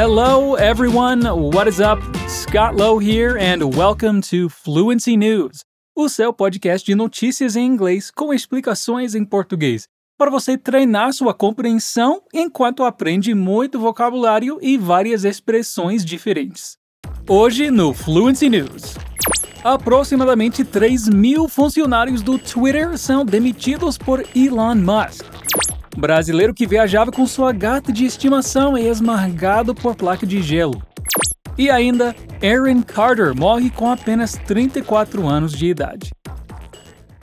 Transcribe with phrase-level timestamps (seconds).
[0.00, 1.24] Hello, everyone.
[1.24, 2.00] What is up?
[2.28, 8.08] Scott Lowe here, and welcome to Fluency News, o seu podcast de notícias em inglês
[8.08, 15.24] com explicações em português, para você treinar sua compreensão enquanto aprende muito vocabulário e várias
[15.24, 16.76] expressões diferentes.
[17.28, 18.94] Hoje no Fluency News.
[19.64, 25.26] Aproximadamente 3 mil funcionários do Twitter são demitidos por Elon Musk.
[25.98, 30.80] Brasileiro que viajava com sua gata de estimação é esmagado por placa de gelo.
[31.58, 36.10] E ainda, Aaron Carter morre com apenas 34 anos de idade.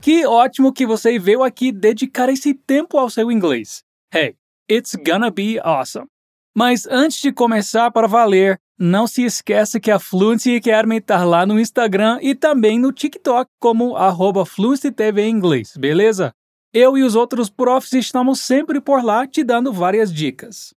[0.01, 3.81] Que ótimo que você veio aqui dedicar esse tempo ao seu inglês.
[4.13, 4.35] Hey,
[4.69, 6.07] it's gonna be awesome.
[6.53, 11.45] Mas antes de começar para valer, não se esqueça que a Fluency Academy está lá
[11.45, 14.43] no Instagram e também no TikTok como arroba
[15.17, 16.33] inglês, beleza?
[16.77, 20.73] Eu e os outros profs estamos sempre por lá te dando várias dicas.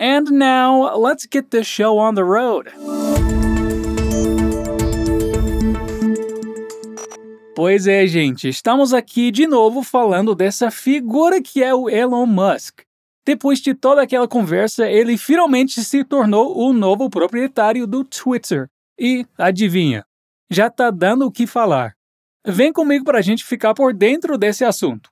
[0.00, 2.70] And now, let's get the show on the road.
[7.56, 12.82] Pois é, gente, estamos aqui de novo falando dessa figura que é o Elon Musk.
[13.26, 18.68] Depois de toda aquela conversa, ele finalmente se tornou o novo proprietário do Twitter.
[18.96, 20.04] E, adivinha,
[20.48, 21.96] já tá dando o que falar.
[22.46, 25.10] Vem comigo para a gente ficar por dentro desse assunto.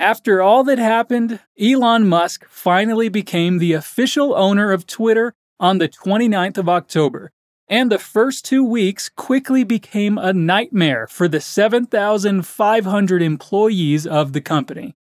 [0.00, 5.90] After all that happened, Elon Musk finally became the official owner of Twitter on the
[5.90, 7.32] 29th of October,
[7.68, 14.40] and the first two weeks quickly became a nightmare for the 7,500 employees of the
[14.40, 14.96] company.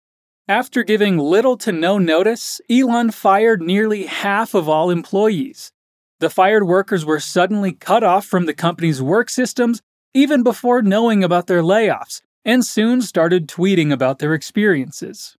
[0.46, 5.72] After giving little to no notice, Elon fired nearly half of all employees.
[6.20, 9.82] The fired workers were suddenly cut off from the company's work systems
[10.14, 15.36] even before knowing about their layoffs, and soon started tweeting about their experiences.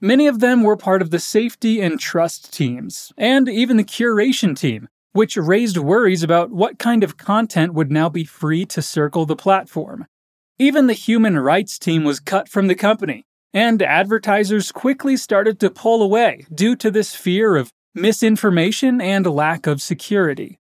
[0.00, 4.58] Many of them were part of the safety and trust teams, and even the curation
[4.58, 9.24] team, which raised worries about what kind of content would now be free to circle
[9.24, 10.06] the platform.
[10.58, 13.24] Even the human rights team was cut from the company,
[13.54, 19.66] and advertisers quickly started to pull away due to this fear of misinformation and lack
[19.66, 20.58] of security.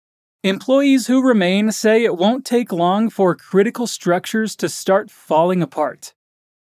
[0.45, 6.15] Employees who remain say it won't take long for critical structures to start falling apart.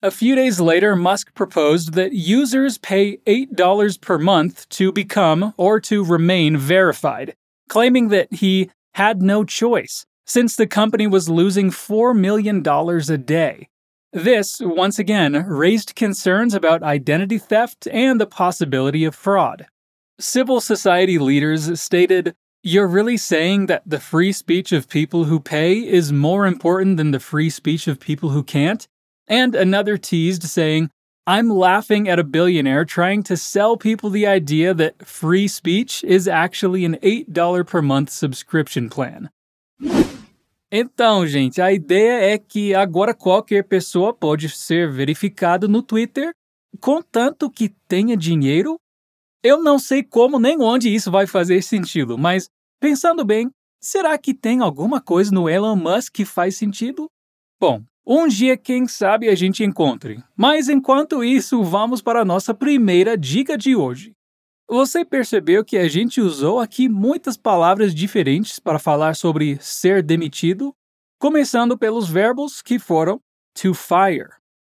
[0.01, 5.79] A few days later, Musk proposed that users pay $8 per month to become or
[5.81, 7.33] to remain verified,
[7.69, 13.69] claiming that he had no choice, since the company was losing $4 million a day.
[14.11, 19.67] This, once again, raised concerns about identity theft and the possibility of fraud.
[20.19, 25.79] Civil society leaders stated you're really saying that the free speech of people who pay
[25.79, 28.87] is more important than the free speech of people who can't?
[29.27, 30.89] And another teased, saying,
[31.25, 36.27] I'm laughing at a billionaire trying to sell people the idea that free speech is
[36.27, 39.29] actually an $8 per month subscription plan.
[40.71, 46.31] Então, gente, a ideia é que agora qualquer pessoa pode ser verificado no Twitter,
[46.79, 48.77] contanto que tenha dinheiro
[49.43, 52.47] Eu não sei como nem onde isso vai fazer sentido, mas
[52.79, 53.49] pensando bem,
[53.81, 57.09] será que tem alguma coisa no Elon Musk que faz sentido?
[57.59, 60.23] Bom, um dia quem sabe a gente encontre.
[60.35, 64.13] Mas enquanto isso, vamos para a nossa primeira dica de hoje.
[64.69, 70.73] Você percebeu que a gente usou aqui muitas palavras diferentes para falar sobre ser demitido?
[71.19, 73.19] Começando pelos verbos que foram
[73.53, 74.29] to fire,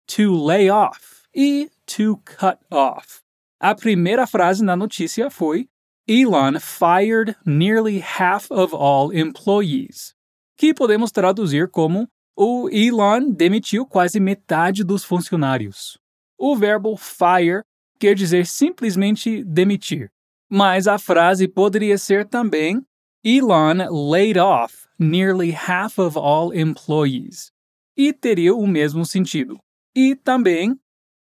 [0.07, 3.26] to lay off e to cut off.
[3.61, 5.67] A primeira frase na notícia foi
[6.07, 10.15] Elon fired nearly half of all employees,
[10.59, 12.07] que podemos traduzir como
[12.37, 15.99] o Elon demitiu quase metade dos funcionários.
[16.39, 17.63] O verbo fire
[17.99, 20.11] quer dizer simplesmente demitir,
[20.51, 22.85] mas a frase poderia ser também
[23.25, 27.51] Elon laid off nearly half of all employees,
[27.97, 29.59] e teria o mesmo sentido.
[29.95, 30.79] E também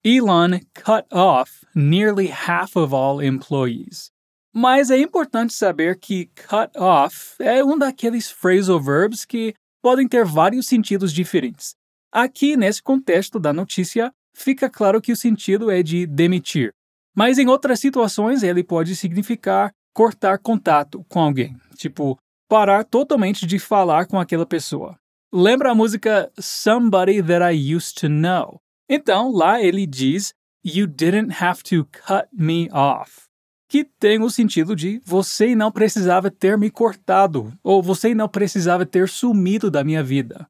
[0.03, 4.09] Elon cut off nearly half of all employees.
[4.53, 10.23] Mas é importante saber que cut off é um daqueles phrasal verbs que podem ter
[10.23, 11.75] vários sentidos diferentes.
[12.11, 16.73] Aqui, nesse contexto da notícia, fica claro que o sentido é de demitir,
[17.13, 23.59] mas em outras situações ele pode significar cortar contato com alguém, tipo parar totalmente de
[23.59, 24.97] falar com aquela pessoa.
[25.31, 28.61] Lembra a música Somebody That I Used to Know?
[28.89, 30.33] Então, lá ele diz
[30.65, 33.27] You didn't have to cut me off.
[33.69, 38.85] Que tem o sentido de você não precisava ter me cortado, ou você não precisava
[38.85, 40.47] ter sumido da minha vida.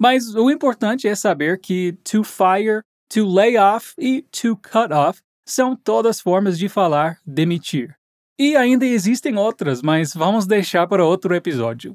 [0.00, 2.80] Mas o importante é saber que to fire,
[3.12, 7.94] to lay off e to cut off são todas formas de falar demitir.
[8.38, 11.94] E ainda existem outras, mas vamos deixar para outro episódio.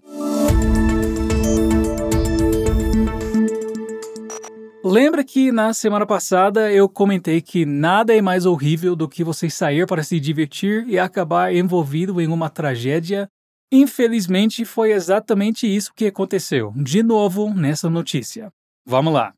[4.84, 9.50] Lembra que na semana passada eu comentei que nada é mais horrível do que você
[9.50, 13.28] sair para se divertir e acabar envolvido em uma tragédia?
[13.72, 18.52] Infelizmente, foi exatamente isso que aconteceu, de novo nessa notícia.
[18.86, 19.34] Vamos lá.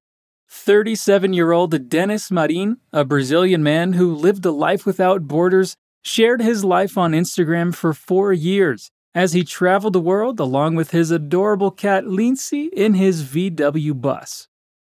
[0.65, 6.43] 37 year old Dennis Marin, a Brazilian man who lived a life without borders, shared
[6.43, 11.11] his life on Instagram for four years as he traveled the world along with his
[11.11, 14.48] adorable cat Lindsay in his VW bus.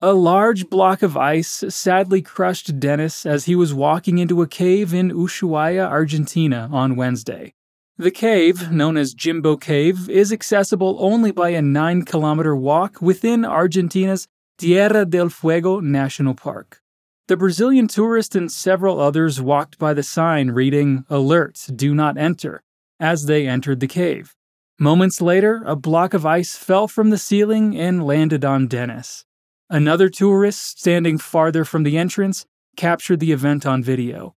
[0.04, 4.92] A large block of ice sadly crushed Dennis as he was walking into a cave
[4.92, 7.54] in Ushuaia, Argentina on Wednesday.
[7.98, 13.44] The cave, known as Jimbo Cave, is accessible only by a 9 kilometer walk within
[13.44, 14.26] Argentina's
[14.58, 16.82] Tierra del Fuego National Park.
[17.28, 22.64] The Brazilian tourist and several others walked by the sign reading, Alert, do not enter,
[22.98, 24.34] as they entered the cave.
[24.80, 29.24] Moments later, a block of ice fell from the ceiling and landed on Dennis.
[29.72, 32.44] Another tourist, standing farther from the entrance,
[32.76, 34.34] captured the event on video.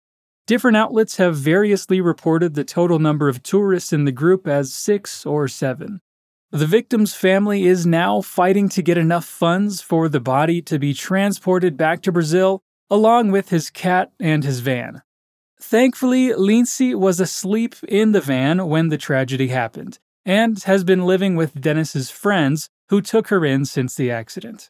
[0.48, 5.26] Different outlets have variously reported the total number of tourists in the group as six
[5.26, 6.00] or seven.
[6.52, 10.94] The victim's family is now fighting to get enough funds for the body to be
[10.94, 15.02] transported back to Brazil, along with his cat and his van.
[15.62, 21.36] Thankfully, Lindsay was asleep in the van when the tragedy happened, and has been living
[21.36, 24.70] with Dennis's friends, who took her in since the accident.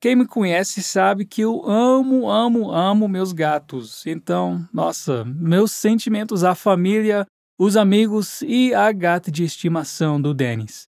[0.00, 4.06] Quem me conhece sabe que eu amo, amo, amo meus gatos.
[4.06, 7.26] Então, nossa, meus sentimentos à família,
[7.58, 10.86] os amigos e a gata de estimação do Dennis.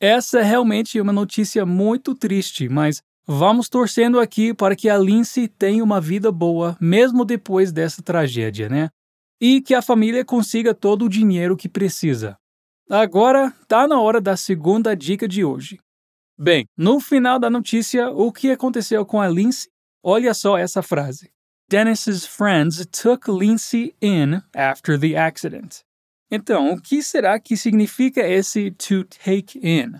[0.00, 5.48] Essa é realmente uma notícia muito triste, mas vamos torcendo aqui para que a Lindsay
[5.48, 8.90] tenha uma vida boa, mesmo depois dessa tragédia, né?
[9.40, 12.36] E que a família consiga todo o dinheiro que precisa.
[12.88, 15.80] Agora, tá na hora da segunda dica de hoje.
[16.38, 19.68] Bem, no final da notícia, o que aconteceu com a Lindsay?
[20.02, 21.30] Olha só essa frase.
[21.68, 25.80] Dennis's friends took Lindsay in after the accident.
[26.30, 29.92] Então, o que será que significa esse to take in?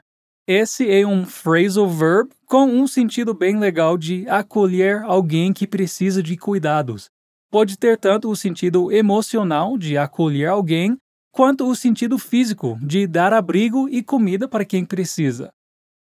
[0.47, 6.23] Esse é um phrasal verb com um sentido bem legal de acolher alguém que precisa
[6.23, 7.09] de cuidados.
[7.51, 10.97] Pode ter tanto o sentido emocional de acolher alguém,
[11.31, 15.53] quanto o sentido físico de dar abrigo e comida para quem precisa.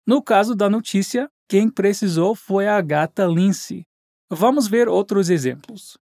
[0.06, 3.86] No caso da notícia, quem precisou foi a gata Lindsay.
[4.30, 5.98] Vamos ver outros exemplos.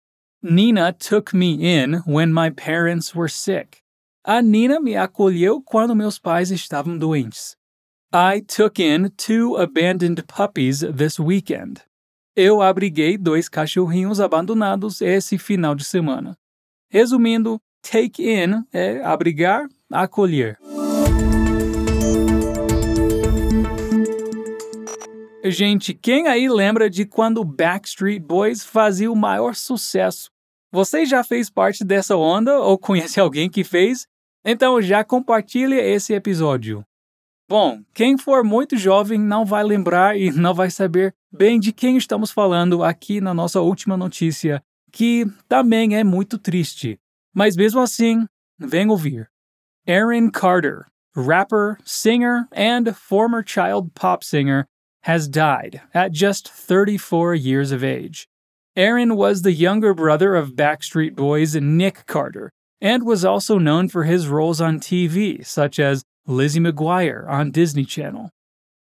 [0.41, 3.81] Nina took me in when my parents were sick.
[4.23, 7.55] A Nina me acolheu quando meus pais estavam doentes.
[8.11, 11.81] I took in two abandoned puppies this weekend.
[12.35, 16.37] Eu abriguei dois cachorrinhos abandonados esse final de semana.
[16.89, 20.57] Resumindo, take in é abrigar, acolher.
[25.47, 30.31] Gente, quem aí lembra de quando o Backstreet Boys fazia o maior sucesso?
[30.71, 34.07] Você já fez parte dessa onda ou conhece alguém que fez?
[34.43, 36.83] Então já compartilhe esse episódio.
[37.47, 41.95] Bom, quem for muito jovem não vai lembrar e não vai saber bem de quem
[41.95, 46.99] estamos falando aqui na nossa última notícia, que também é muito triste.
[47.31, 48.25] Mas mesmo assim,
[48.57, 49.29] vem ouvir.
[49.87, 54.67] Aaron Carter, rapper, singer, and former child pop singer,
[55.05, 58.27] has died at just 34 years of age.
[58.75, 64.05] Aaron was the younger brother of Backstreet Boys' Nick Carter, and was also known for
[64.05, 68.31] his roles on TV, such as Lizzie McGuire on Disney Channel.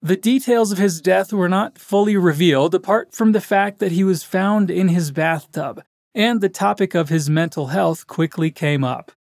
[0.01, 4.03] The details of his death were not fully revealed apart from the fact that he
[4.03, 5.83] was found in his bathtub,
[6.15, 9.13] and the topic of his mental health quickly came up.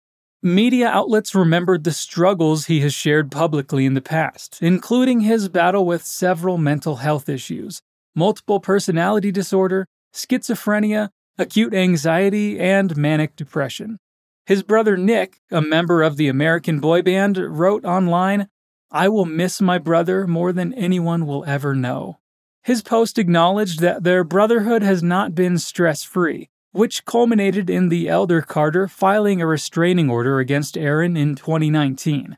[0.46, 5.86] Media outlets remembered the struggles he has shared publicly in the past, including his battle
[5.86, 7.80] with several mental health issues
[8.14, 11.08] multiple personality disorder, schizophrenia,
[11.38, 13.98] acute anxiety, and manic depression.
[14.44, 18.48] His brother Nick, a member of the American boy band, wrote online,
[18.90, 22.18] I will miss my brother more than anyone will ever know.
[22.62, 28.08] His post acknowledged that their brotherhood has not been stress free, which culminated in the
[28.08, 32.36] elder Carter filing a restraining order against Aaron in 2019.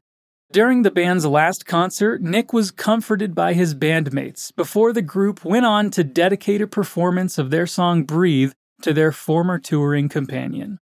[0.52, 5.64] During the band's last concert, Nick was comforted by his bandmates before the group went
[5.64, 8.52] on to dedicate a performance of their song Breathe
[8.82, 10.78] to their former touring companion.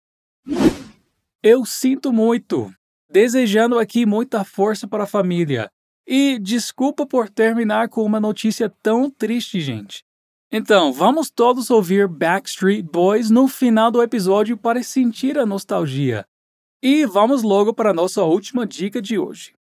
[1.41, 2.73] Eu sinto muito,
[3.09, 5.69] desejando aqui muita força para a família.
[6.07, 10.03] E desculpa por terminar com uma notícia tão triste, gente.
[10.57, 16.25] Então, vamos todos ouvir Backstreet Boys no final do episódio para sentir a nostalgia.
[16.81, 19.53] E vamos logo para a nossa última dica de hoje.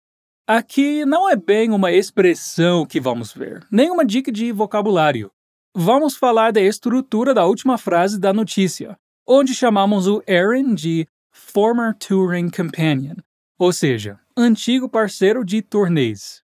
[0.47, 5.31] Aqui não é bem uma expressão que vamos ver, nem uma dica de vocabulário.
[5.75, 8.95] Vamos falar da estrutura da última frase da notícia,
[9.27, 13.15] onde chamamos o Aaron de Former Touring Companion,
[13.57, 16.42] ou seja, antigo parceiro de turnês.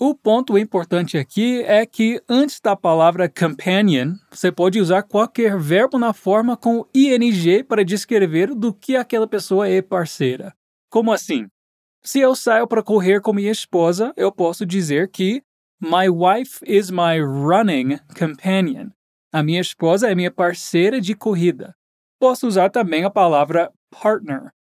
[0.00, 5.98] O ponto importante aqui é que antes da palavra companion, você pode usar qualquer verbo
[5.98, 10.54] na forma com ing para descrever do que aquela pessoa é parceira.
[10.88, 11.48] Como assim?
[12.00, 15.42] Se eu saio para correr com minha esposa, eu posso dizer que
[15.80, 18.90] My wife is my running companion.
[19.32, 21.74] A minha esposa é minha parceira de corrida.
[22.20, 24.52] Posso usar também a palavra partner.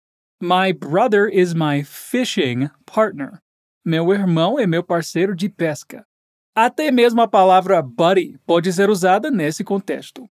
[0.43, 3.43] My brother is my fishing partner.
[3.89, 6.05] Meu irmão é meu parceiro de pesca.
[6.53, 10.29] Até mesmo a palavra buddy pode ser usada nesse contexto.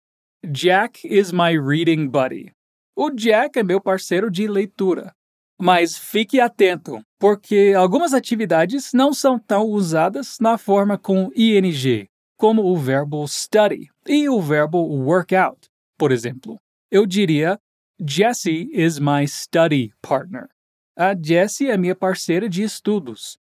[0.52, 2.52] Jack is my reading buddy.
[2.94, 5.12] O Jack é meu parceiro de leitura.
[5.60, 12.62] Mas fique atento, porque algumas atividades não são tão usadas na forma com ing, como
[12.62, 16.56] o verbo study e o verbo workout, por exemplo.
[16.88, 17.58] Eu diria
[18.00, 20.48] Jessie is my study partner.
[20.96, 23.39] A Jessie é minha parceira de estudos.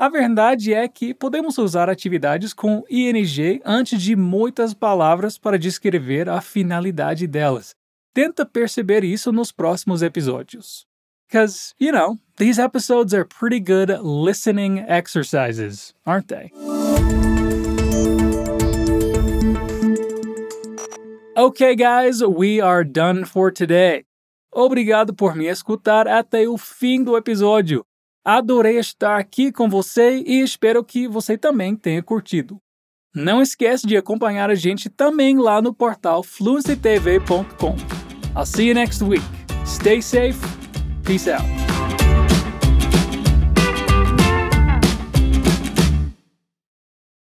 [0.00, 6.26] A verdade é que podemos usar atividades com ing antes de muitas palavras para descrever
[6.26, 7.74] a finalidade delas.
[8.14, 10.86] Tenta perceber isso nos próximos episódios.
[11.28, 16.50] Because, you know, these episodes are pretty good listening exercises, aren't they?
[21.36, 24.06] Okay, guys, we are done for today.
[24.50, 27.84] Obrigado por me escutar até o fim do episódio.
[28.24, 32.60] Adorei estar aqui com você e espero que você também tenha curtido.
[33.14, 37.76] Não esquece de acompanhar a gente também lá no portal fluencytv.com.
[38.36, 39.24] I'll see you next week.
[39.66, 40.38] Stay safe.
[41.04, 41.69] Peace out.